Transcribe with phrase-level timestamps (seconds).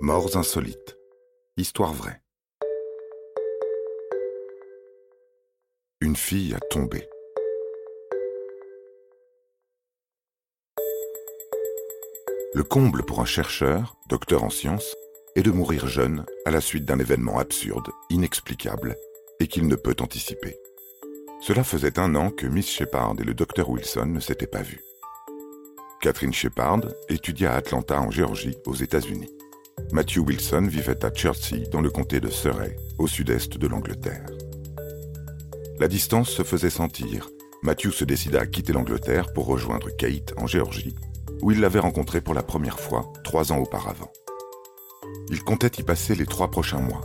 [0.00, 0.98] Morts insolites.
[1.56, 2.20] Histoire vraie.
[6.02, 7.08] Une fille a tombé.
[12.52, 14.94] Le comble pour un chercheur, docteur en sciences,
[15.34, 18.96] est de mourir jeune à la suite d'un événement absurde, inexplicable,
[19.40, 20.58] et qu'il ne peut anticiper.
[21.40, 24.84] Cela faisait un an que Miss Shepard et le docteur Wilson ne s'étaient pas vus.
[26.02, 29.35] Catherine Shepard étudia à Atlanta en Géorgie, aux États-Unis.
[29.92, 34.26] Matthew Wilson vivait à Chertsey, dans le comté de Surrey, au sud-est de l'Angleterre.
[35.78, 37.30] La distance se faisait sentir.
[37.62, 40.94] Matthew se décida à quitter l'Angleterre pour rejoindre Kate en Géorgie,
[41.40, 44.10] où il l'avait rencontrée pour la première fois trois ans auparavant.
[45.30, 47.02] Il comptait y passer les trois prochains mois.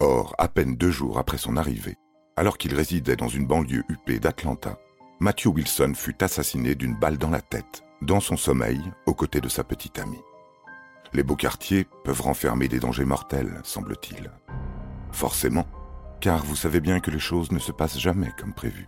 [0.00, 1.96] Or, à peine deux jours après son arrivée,
[2.36, 4.78] alors qu'il résidait dans une banlieue huppée d'Atlanta,
[5.18, 9.48] Matthew Wilson fut assassiné d'une balle dans la tête, dans son sommeil, aux côtés de
[9.48, 10.20] sa petite amie.
[11.14, 14.30] Les beaux quartiers peuvent renfermer des dangers mortels, semble-t-il.
[15.12, 15.66] Forcément,
[16.20, 18.86] car vous savez bien que les choses ne se passent jamais comme prévu,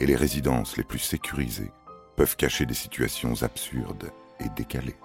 [0.00, 1.70] et les résidences les plus sécurisées
[2.16, 4.96] peuvent cacher des situations absurdes et décalées.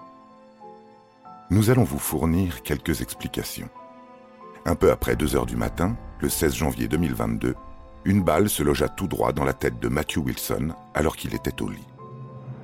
[1.50, 3.70] Nous allons vous fournir quelques explications.
[4.66, 7.54] Un peu après 2 heures du matin, le 16 janvier 2022,
[8.08, 11.60] une balle se logea tout droit dans la tête de Matthew Wilson alors qu'il était
[11.60, 11.86] au lit.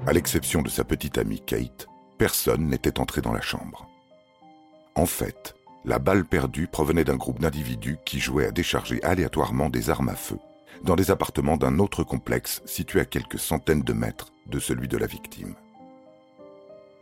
[0.07, 3.87] À l'exception de sa petite amie Kate, personne n'était entré dans la chambre.
[4.95, 9.91] En fait, la balle perdue provenait d'un groupe d'individus qui jouaient à décharger aléatoirement des
[9.91, 10.39] armes à feu
[10.83, 14.97] dans des appartements d'un autre complexe situé à quelques centaines de mètres de celui de
[14.97, 15.55] la victime.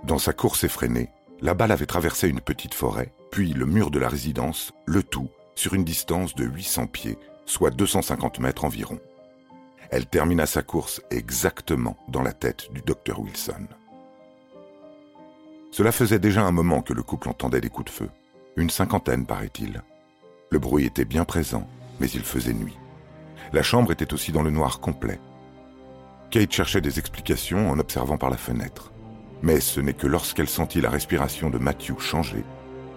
[0.02, 4.00] Dans sa course effrénée, la balle avait traversé une petite forêt, puis le mur de
[4.00, 7.18] la résidence, le tout sur une distance de 800 pieds
[7.52, 8.98] soit 250 mètres environ.
[9.90, 13.66] Elle termina sa course exactement dans la tête du docteur Wilson.
[15.70, 18.08] Cela faisait déjà un moment que le couple entendait des coups de feu,
[18.56, 19.82] une cinquantaine paraît-il.
[20.50, 21.68] Le bruit était bien présent,
[22.00, 22.78] mais il faisait nuit.
[23.52, 25.20] La chambre était aussi dans le noir complet.
[26.30, 28.92] Kate cherchait des explications en observant par la fenêtre.
[29.42, 32.44] Mais ce n'est que lorsqu'elle sentit la respiration de Matthew changer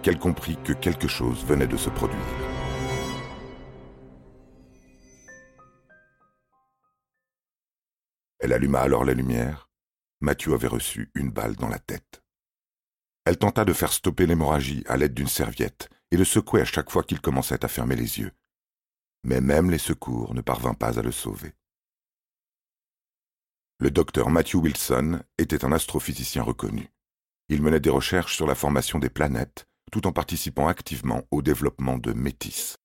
[0.02, 2.45] qu'elle comprit que quelque chose venait de se produire.
[8.46, 9.68] Elle alluma alors la lumière.
[10.20, 12.22] Mathieu avait reçu une balle dans la tête.
[13.24, 16.92] Elle tenta de faire stopper l'hémorragie à l'aide d'une serviette et le secouait à chaque
[16.92, 18.30] fois qu'il commençait à fermer les yeux.
[19.24, 21.54] Mais même les secours ne parvinrent pas à le sauver.
[23.80, 26.92] Le docteur Matthew Wilson était un astrophysicien reconnu.
[27.48, 31.98] Il menait des recherches sur la formation des planètes, tout en participant activement au développement
[31.98, 32.76] de METIS,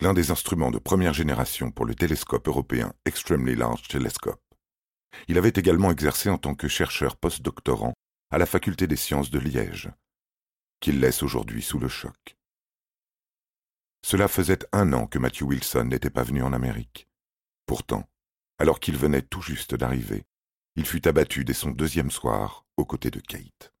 [0.00, 4.40] l'un des instruments de première génération pour le télescope européen Extremely Large Telescope.
[5.28, 7.94] Il avait également exercé en tant que chercheur postdoctorant
[8.30, 9.90] à la faculté des sciences de Liège,
[10.80, 12.36] qu'il laisse aujourd'hui sous le choc.
[14.02, 17.08] Cela faisait un an que Matthew Wilson n'était pas venu en Amérique.
[17.66, 18.08] Pourtant,
[18.58, 20.24] alors qu'il venait tout juste d'arriver,
[20.76, 23.72] il fut abattu dès son deuxième soir aux côtés de Kate.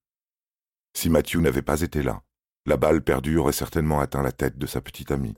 [0.94, 2.22] Si Matthew n'avait pas été là,
[2.66, 5.36] la balle perdue aurait certainement atteint la tête de sa petite amie.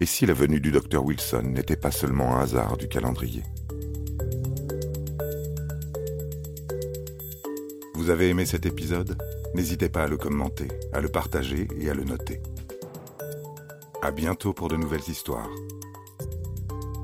[0.00, 3.44] Et si la venue du docteur Wilson n'était pas seulement un hasard du calendrier?
[8.04, 9.16] Vous avez aimé cet épisode?
[9.54, 12.42] N'hésitez pas à le commenter, à le partager et à le noter.
[14.02, 15.48] À bientôt pour de nouvelles histoires.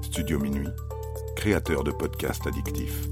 [0.02, 0.68] Studio Minuit,
[1.36, 3.08] créateur de podcasts addictifs.